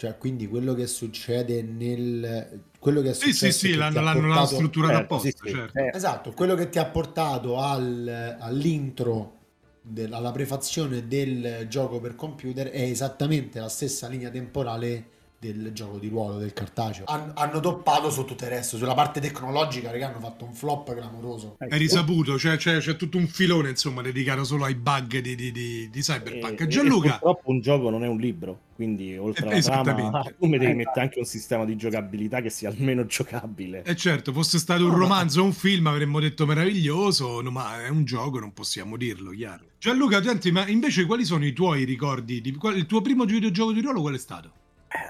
[0.01, 2.63] cioè, quindi quello che succede nel...
[2.79, 4.55] Quello che è sì, sì, sì, l'hanno, l'hanno, portato...
[4.55, 5.77] strutturato certo, apposta, sì, certo.
[5.77, 5.91] eh.
[5.93, 9.37] Esatto, quello che ti ha portato al, all'intro,
[9.79, 15.05] del, alla prefazione del gioco per computer è esattamente la stessa linea temporale
[15.41, 17.05] del gioco di ruolo, del cartaceo.
[17.07, 20.93] Han, hanno doppato su tutto il resto, sulla parte tecnologica, raga, hanno fatto un flop
[20.93, 21.55] clamoroso.
[21.57, 25.51] È risaputo, cioè, c'è, c'è tutto un filone, insomma, dedicato solo ai bug di, di,
[25.51, 26.59] di, di Cyberpunk.
[26.59, 27.07] E, Gianluca...
[27.07, 30.75] E purtroppo un gioco non è un libro, quindi oltre alla trama, tu mi devi
[30.75, 33.81] mettere anche un sistema di giocabilità che sia almeno giocabile.
[33.81, 37.83] E eh certo, fosse stato un romanzo o un film avremmo detto meraviglioso, no, ma
[37.83, 39.65] è un gioco, non possiamo dirlo, chiaro.
[39.79, 42.41] Gianluca, senti, ma invece quali sono i tuoi ricordi?
[42.41, 44.51] Di, qual, il tuo primo videogioco di ruolo qual è stato?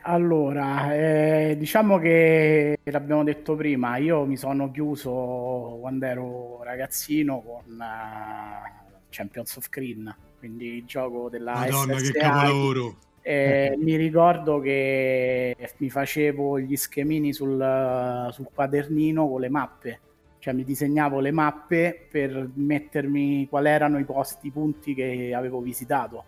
[0.04, 7.80] Allora, eh, diciamo che l'abbiamo detto prima, io mi sono chiuso quando ero ragazzino con
[7.80, 12.12] uh, Champions of Green, quindi il gioco della Madonna, SSI.
[12.12, 12.96] che capolavoro!
[13.24, 20.00] Eh, mi ricordo che mi facevo gli schemini sul, sul quadernino con le mappe,
[20.40, 25.60] cioè mi disegnavo le mappe per mettermi quali erano i posti, i punti che avevo
[25.60, 26.26] visitato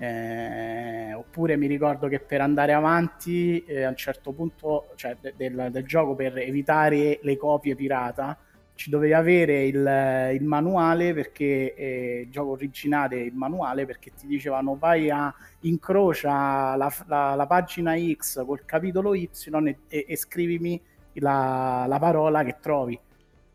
[0.00, 5.34] eh, oppure mi ricordo che per andare avanti eh, a un certo punto cioè, de-
[5.36, 8.34] del, del, gioco per evitare le copie pirata
[8.74, 9.76] ci dovevi avere il,
[10.40, 16.76] il manuale perché eh, il gioco originale il manuale perché ti dicevano vai a incrocia
[16.76, 19.28] la, la, la pagina X col capitolo Y
[19.88, 20.80] e, e, scrivimi
[21.14, 22.98] la, la parola che trovi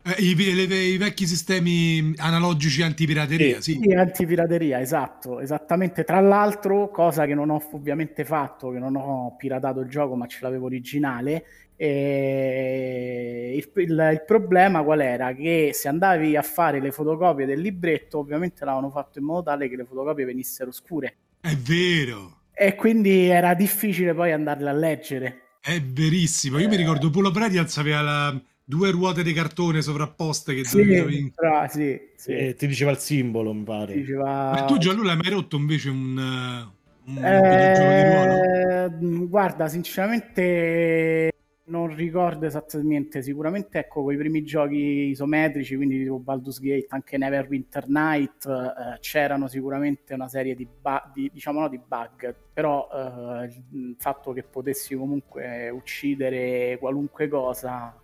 [0.06, 3.80] eh, i, le, i, vecchi sistemi analogici antipirateria, sì.
[3.82, 3.92] sì.
[3.92, 6.04] antipirateria, esatto, esattamente.
[6.04, 10.26] Tra l'altro, cosa che non ho ovviamente fatto, che non ho piratato il gioco, ma
[10.26, 11.44] ce l'avevo originale.
[11.74, 15.34] E il, il, il, problema qual era?
[15.34, 19.68] Che se andavi a fare le fotocopie del libretto, ovviamente l'avevano fatto in modo tale
[19.68, 21.16] che le fotocopie venissero scure.
[21.40, 22.42] È vero.
[22.54, 25.40] E quindi era difficile poi andarle a leggere.
[25.60, 26.60] È verissimo.
[26.60, 31.32] Io mi ricordo Polo Prediaz aveva la, due ruote di cartone sovrapposte che Sì, dovevi...
[31.34, 32.32] però, sì, sì.
[32.32, 33.94] E ti diceva il simbolo, mi pare.
[33.94, 38.40] Diceva- Ma tu Gianluca hai mai rotto invece un, eh, un videogioco di ruolo?
[38.42, 38.88] Eh,
[39.28, 41.30] guarda, sinceramente
[41.68, 43.22] non ricordo esattamente.
[43.22, 44.76] Sicuramente, ecco, con i primi giochi
[45.10, 51.10] isometrici, quindi tipo Baldur's Gate, anche Neverwinter Night, eh, c'erano sicuramente una serie di, bu-
[51.12, 57.94] di- diciamo no, di bug, però eh, il fatto che potessi comunque uccidere qualunque cosa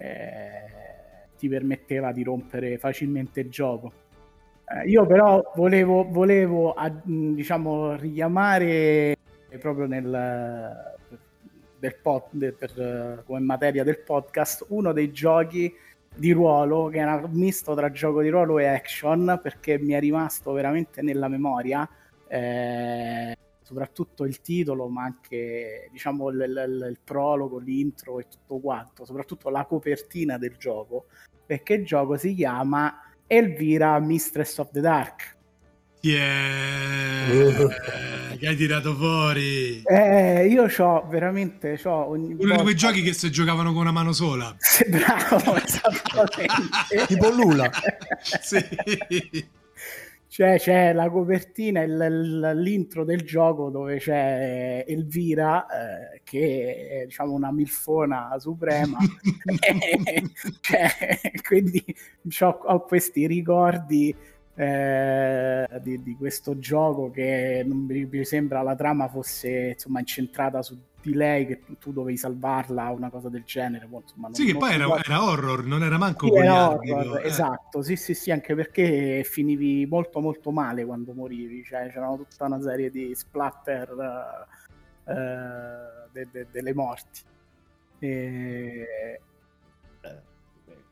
[0.00, 3.92] eh, ti permetteva di rompere facilmente il gioco.
[4.66, 9.16] Eh, io però volevo, volevo a- diciamo, richiamare
[9.58, 10.96] proprio nel,
[11.78, 15.72] del pod, de- per, come materia del podcast uno dei giochi
[16.14, 20.52] di ruolo che era misto tra gioco di ruolo e action perché mi è rimasto
[20.52, 21.88] veramente nella memoria
[22.26, 23.36] eh,
[23.70, 29.48] soprattutto il titolo ma anche diciamo il, il- il prologo, l'intro e tutto quanto soprattutto
[29.48, 31.06] la copertina del gioco
[31.46, 35.36] perché il gioco si chiama Elvira Mistress of the Dark
[36.00, 37.26] Chi è?
[38.40, 39.82] che hai tirato fuori?
[39.84, 43.92] eh, io c'ho veramente c'ho ogni Uno di quei giochi che si giocavano con una
[43.92, 44.56] mano sola.
[44.88, 47.06] Bravo, esattamente.
[47.06, 47.70] Tipo Lula.
[48.40, 48.58] Sì.
[50.32, 55.66] Cioè, c'è la copertina, il- l'intro del gioco dove c'è Elvira,
[56.14, 58.98] eh, che è diciamo una milfona suprema.
[60.60, 61.84] Cioè, quindi
[62.66, 64.14] ho questi ricordi
[64.60, 70.60] eh, di, di questo gioco che non mi, mi sembra la trama fosse insomma incentrata
[70.60, 73.86] su di lei, che tu, tu dovevi salvarla, una cosa del genere.
[73.86, 76.68] Poi, insomma, non- Sì, che non poi era, era horror, non era manco sì, era
[76.68, 77.26] horror, eh.
[77.28, 82.44] esatto, sì, sì, sì, anche perché finivi molto molto male quando morivi, cioè c'erano tutta
[82.44, 84.46] una serie di splatter
[85.06, 87.22] eh, eh, de- de- delle morti.
[87.98, 88.86] E...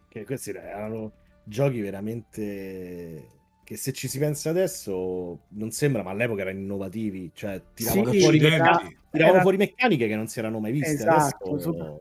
[0.09, 1.13] Che questi erano
[1.45, 3.38] giochi veramente
[3.69, 8.21] che se ci si pensa adesso non sembra, ma all'epoca erano innovativi, cioè tiravano, Sì,
[8.21, 10.93] fuori, mecca- tiravano era- fuori meccaniche che non si erano mai viste.
[10.95, 11.95] Esatto, Adesso- sopra-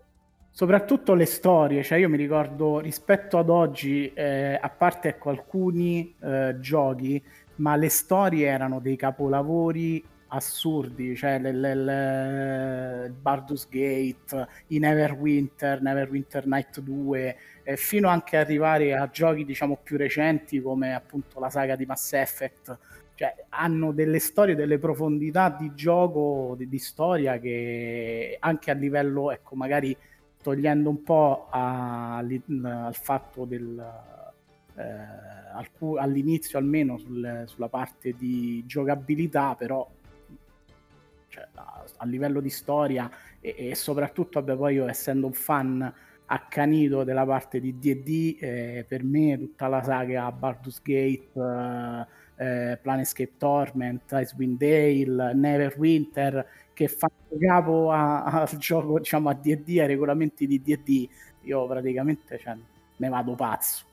[0.50, 6.16] soprattutto le storie, cioè io mi ricordo rispetto ad oggi, eh, a parte ecco, alcuni
[6.24, 7.22] eh, giochi,
[7.56, 14.80] ma le storie erano dei capolavori assurdi, cioè le- le- le- il Baldur's Gate, i
[14.80, 17.36] Neverwinter, Neverwinter Night 2,
[17.68, 21.86] eh, fino anche ad arrivare a giochi diciamo più recenti come appunto la saga di
[21.86, 22.78] Mass Effect,
[23.16, 29.32] cioè hanno delle storie, delle profondità di gioco, di, di storia che anche a livello,
[29.32, 29.96] ecco, magari
[30.42, 33.86] togliendo un po' a- al fatto del
[34.76, 39.86] eh, all'inizio almeno sul- sulla parte di giocabilità, però
[41.28, 45.94] cioè, a, a livello di storia e, e soprattutto vabbè, poi io essendo un fan
[46.28, 52.78] accanito della parte di D&D eh, per me tutta la saga Baldur's Gate eh, eh,
[52.78, 59.88] Planescape Torment Icewind Dale Neverwinter che fanno capo a- al gioco diciamo a D&D ai
[59.88, 61.10] regolamenti di D&D
[61.42, 62.56] io praticamente cioè,
[62.98, 63.86] ne vado pazzo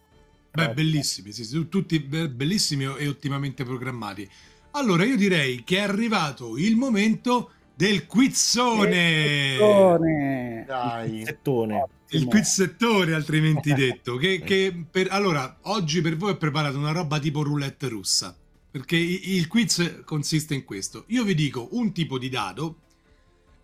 [0.53, 0.73] Beh, Proprio.
[0.73, 4.29] bellissimi, sì, sì, tutti be- bellissimi e ottimamente programmati.
[4.73, 9.57] Allora, io direi che è arrivato il momento del quizzone.
[9.57, 10.65] Quizzone.
[10.67, 11.25] Dai.
[11.25, 11.87] Settone.
[12.11, 14.17] Il quizzettone, altrimenti detto.
[14.17, 18.37] Che, che per, allora, oggi per voi ho preparato una roba tipo roulette russa.
[18.71, 21.05] Perché il quiz consiste in questo.
[21.09, 22.79] Io vi dico un tipo di dado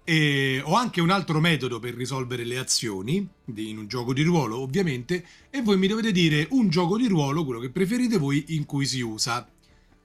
[0.05, 4.23] e ho anche un altro metodo per risolvere le azioni di- in un gioco di
[4.23, 8.45] ruolo, ovviamente, e voi mi dovete dire un gioco di ruolo, quello che preferite voi,
[8.49, 9.49] in cui si usa.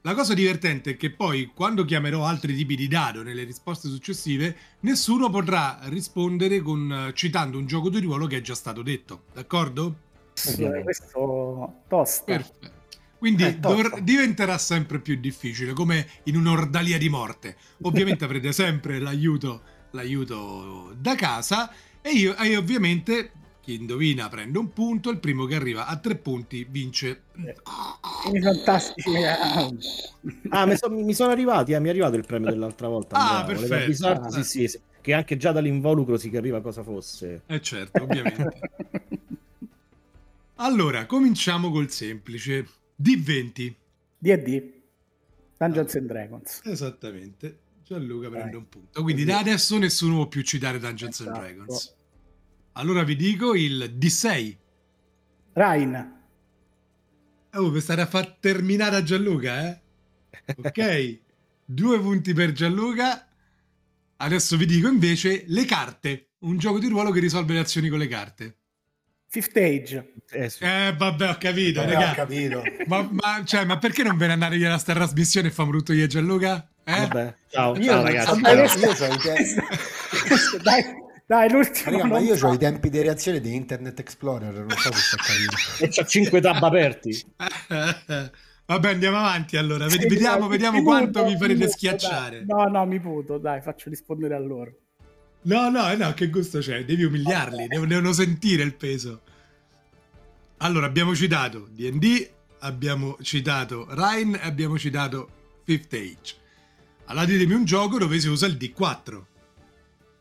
[0.06, 4.56] La cosa divertente è che poi, quando chiamerò altri tipi di dado nelle risposte successive,
[4.82, 9.24] nessuno potrà rispondere con, citando un gioco di ruolo che è già stato detto.
[9.34, 9.96] D'accordo?
[10.48, 10.84] Ovviamente.
[10.84, 12.72] questo tosta Perfetto.
[13.18, 17.58] Quindi Eh, dovr- diventerà sempre più difficile, come in un'ordalia di morte.
[17.82, 23.32] Ovviamente avrete sempre l'aiuto, l'aiuto da casa e io e ovviamente
[23.66, 27.24] chi indovina prende un punto, il primo che arriva a tre punti vince.
[28.32, 29.10] i fantastici
[30.50, 33.16] Ah, mi, so- mi sono arrivati, eh, mi è arrivato il premio dell'altra volta.
[33.18, 33.84] Ah, Andrea, perfetto.
[33.84, 34.32] avvisarti, Ah.
[34.32, 37.42] sì, sì, sì, che anche già dall'involucro si capiva cosa fosse.
[37.48, 38.60] Eh certo, ovviamente.
[40.60, 42.66] Allora, cominciamo col semplice.
[43.02, 43.74] D20.
[44.20, 44.72] D&D
[45.58, 47.60] Dungeons and Dragons Esattamente.
[47.84, 48.60] Gianluca prende Vai.
[48.60, 49.02] un punto.
[49.04, 51.44] Quindi da adesso nessuno può più citare Dungeons and Esatto.
[51.46, 51.95] Dragons.
[52.78, 54.58] Allora vi dico il D6.
[55.54, 56.14] Rain
[57.54, 59.80] Oh, per stare a far terminare a Gianluca, eh?
[60.64, 61.20] Ok.
[61.64, 63.28] Due punti per Gianluca.
[64.18, 68.00] adesso vi dico invece le carte, un gioco di ruolo che risolve le azioni con
[68.00, 68.58] le carte.
[69.30, 70.14] Fifth Age.
[70.32, 70.64] Eh, sì.
[70.64, 72.12] Eh, vabbè, ho capito, Vabbè, raga.
[72.12, 72.62] ho capito.
[72.88, 75.72] Ma, ma- cioè, ma perché non ve ne andare via la sta trasmissione e famo
[75.72, 76.70] tutto io e Gianluca?
[76.84, 76.92] Eh?
[77.08, 78.28] Vabbè, ciao, Io ciao non ragazzi.
[78.28, 80.84] so- Vabbè, io questo- c'ho i te- dai,
[81.26, 81.92] dai, l'ultimo.
[81.92, 82.48] Raga, ma io so.
[82.48, 85.18] ho i tempi di reazione di Internet Explorer, non so se sta.
[85.84, 87.26] E c'ha 5 tab aperti.
[88.68, 89.88] Vabbè, andiamo avanti allora.
[89.90, 92.46] Sì, vediamo dai, vediamo mi quanto vi farete mi muto, schiacciare.
[92.46, 92.58] dai.
[92.58, 94.74] No, no, mi puto, dai, faccio rispondere a loro.
[95.44, 96.84] No, no, eh, no, che gusto c'è?
[96.86, 99.22] Devi umiliarli, dev- devono sentire il peso.
[100.58, 105.30] Allora, abbiamo citato D&D, abbiamo citato Rhine e abbiamo citato
[105.64, 106.36] Fifth Age.
[107.06, 109.22] Allora ditemi un gioco dove si usa il D4.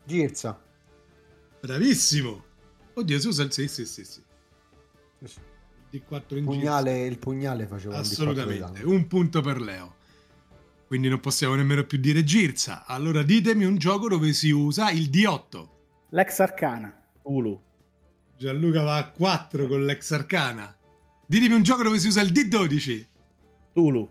[0.03, 0.64] Girza.
[1.65, 2.43] Bravissimo!
[2.93, 3.51] Oddio, si usa il...
[3.51, 4.21] Sì, sì, sì, sì.
[5.91, 8.31] D4 in Pugnale, il pugnale faceva un giro.
[8.31, 9.95] D4 di Assolutamente, un punto per Leo.
[10.87, 12.85] Quindi non possiamo nemmeno più dire Girza.
[12.85, 15.67] Allora ditemi un gioco dove si usa il D8.
[16.09, 16.95] L'ex Arcana.
[17.23, 17.59] Ulu.
[18.37, 20.75] Gianluca va a 4 con l'ex arcana.
[21.25, 23.05] Ditemi un gioco dove si usa il D12.
[23.73, 24.07] Tulu.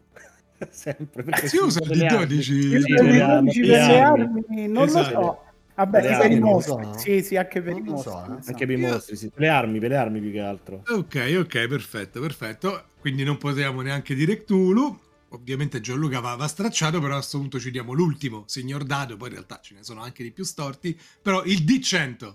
[0.71, 1.23] Sempre.
[1.23, 2.25] perché Si usa il delle armi.
[2.37, 2.53] D12.
[2.53, 4.23] Il sì, le armi, 12 le per le armi.
[4.23, 5.21] armi, non Esatto.
[5.21, 5.44] lo so.
[5.77, 6.85] Vabbè, Le per i mostri.
[6.85, 6.99] so.
[6.99, 8.11] Sì, sì, anche per Non i mostri.
[8.13, 8.39] so, eh.
[8.47, 9.31] Anche per i mostri, sì.
[9.35, 10.83] Le armi, per le armi più che altro.
[10.87, 12.85] Ok, ok, perfetto, perfetto.
[13.01, 14.99] Quindi non potevamo neanche dire Cthulhu.
[15.31, 19.29] Ovviamente Gianluca va, va stracciato, però a questo punto ci diamo l'ultimo, signor Dado, poi
[19.29, 22.35] in realtà ce ne sono anche di più storti, però il D100.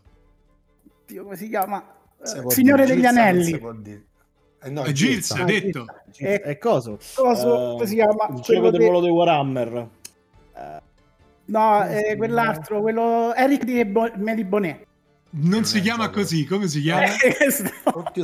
[1.08, 1.96] Dio, come si chiama?
[2.22, 3.44] Si Eh, può Signore degli non Anelli.
[3.46, 3.62] si.
[4.62, 4.92] Eh, no, È.
[4.92, 5.86] Girza, Ah, detto.
[6.18, 7.00] Eh, E coso?
[7.16, 8.28] Coso, Eh, come si chiama?
[8.36, 9.90] Il gioco del de- ruolo di Warhammer.
[10.56, 10.82] Eh,
[11.50, 14.88] No, eh, quell'altro, quello Eric di Bo- Melibonè.
[15.32, 17.04] Non Non si chiama così, come si chiama?
[17.04, 17.52] Eh,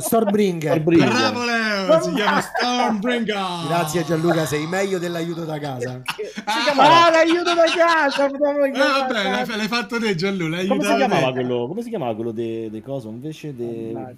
[0.72, 1.08] Stormbringer.
[1.08, 3.36] Bravo Leo, si chiama Stormbringer.
[3.68, 6.02] Grazie Gianluca, sei meglio dell'aiuto da casa.
[6.44, 8.26] Ah, Ah, l'aiuto da casa!
[8.26, 11.32] Eh, vabbè, l'hai, l'hai fatto te Gianluca, l'hai come si chiamava te.
[11.32, 11.66] quello?
[11.68, 13.08] Come si chiamava quello de, de coso?
[13.08, 14.14] Invece de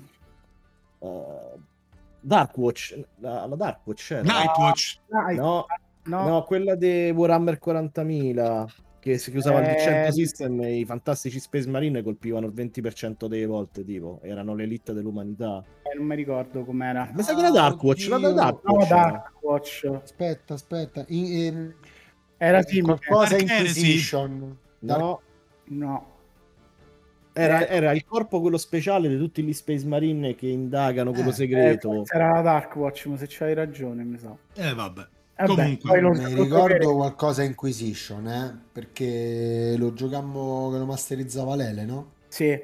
[1.00, 1.58] uh,
[2.20, 2.98] Darkwatch.
[3.20, 4.22] La, la Darkwatch era.
[4.22, 4.98] Nightwatch.
[5.06, 5.66] Dai, No,
[6.04, 6.26] no.
[6.26, 8.66] no, quella di Warhammer 40.000
[9.12, 13.26] che si usava Eh, il 100 system e i fantastici Space Marine colpivano il 20%
[13.26, 15.64] delle volte, tipo, erano l'elite dell'umanità.
[15.82, 17.10] Eh, non mi ricordo com'era.
[17.14, 18.60] Mi sa che era Darkwatch, la da oddio.
[18.62, 18.86] No.
[18.88, 19.84] Dark Watch.
[20.02, 21.04] Aspetta, aspetta.
[21.08, 21.74] In- ehm,
[22.36, 22.98] Era simile.
[22.98, 23.80] qualcosa Dark Heresy.
[23.80, 24.58] Inquisition.
[24.78, 25.20] Dark- No,
[25.70, 26.06] No.
[27.32, 31.32] era, era il corpo quello speciale di tutti gli Space Marine che indagano quello Eh,
[31.32, 31.90] Eh, segreto.
[31.92, 34.36] forse era la Dark Watch, ma se c'hai ragione, mi sa.
[34.54, 35.06] Eh vabbè.
[35.38, 38.59] Vabbè, Comunque, poi lo- Mi ricordo qualcosa Inquisition, eh?
[38.72, 42.12] Perché lo giocammo che lo masterizzava Lele, no?
[42.29, 42.59] Sì.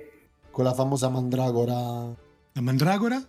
[0.51, 1.75] Con la famosa mandragora
[2.53, 3.23] La mandragora?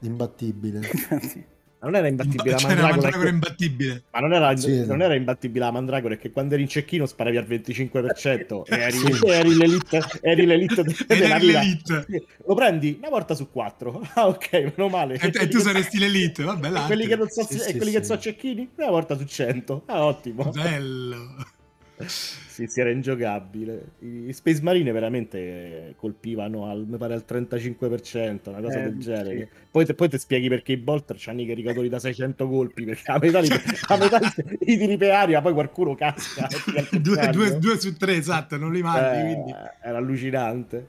[0.00, 0.80] imbattibile.
[1.20, 1.44] Sì.
[1.82, 2.90] Ma non era imbattibile la la mandragora.
[2.92, 4.02] mandragora che- imbattibile.
[4.10, 7.36] Ma non era, Sì, non era imbattibile la mandragora, che quando eri in cecchino sparavi
[7.38, 9.06] al 25% e eri, Sì.
[9.26, 12.06] eri l'elite, eri l'elite de- della l'elite.
[12.46, 14.06] Lo prendi una volta su quattro.
[14.14, 15.14] Ah, ok, meno male.
[15.14, 17.98] E, e tu saresti l'elite, vabbè, E quelli che non so, Sì, e quelli sì.
[17.98, 21.34] che so cecchini una volta su 100 ah ottimo Bello.
[22.08, 23.92] sì, sì era ingiocabile.
[24.00, 29.36] I Space Marine veramente colpivano al, mi pare al 35% una cosa Eh, del genere.
[29.38, 29.48] Sì.
[29.70, 33.10] poi, te, poi ti spieghi perché i Bolter hanno i caricatori da 600 colpi perché
[33.10, 33.48] a metà, di-
[33.88, 34.18] a metà
[34.60, 36.48] i tiri per aria poi qualcuno casca.
[36.90, 39.54] Due, due- due su tre, esatto, non li mandi, Eh, quindi...
[39.82, 40.86] era allucinante.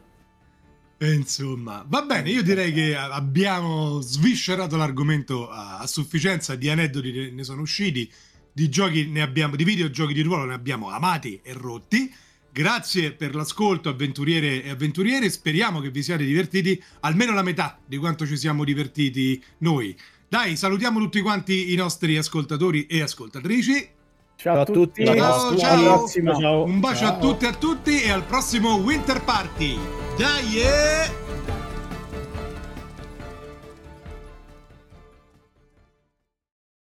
[0.98, 7.12] E insomma, va bene, io direi che abbiamo sviscerato l'argomento a, a sufficienza, di aneddoti
[7.12, 8.12] ne- ne sono usciti,
[8.52, 12.14] di giochi ne abbiamo, di videogiochi di ruolo ne abbiamo amati e rotti.
[12.54, 17.96] Grazie per l'ascolto avventuriere e avventuriere, speriamo che vi siate divertiti almeno la metà di
[17.98, 19.96] quanto ci siamo divertiti noi.
[20.28, 23.90] Dai, salutiamo tutti quanti i nostri ascoltatori e ascoltatrici.
[24.36, 25.06] Ciao a tutti.
[25.06, 25.98] Ciao, ciao.
[25.98, 26.34] prossima.
[26.36, 26.64] Ciao.
[26.64, 27.20] Un bacio a Ciao.
[27.20, 29.78] tutti e a tutti e al prossimo Winter Party.
[30.18, 30.60] Dai!
[30.62, 31.21] eh!